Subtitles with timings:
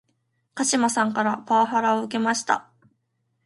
[0.55, 2.71] 鹿島さんからパワハラを受けました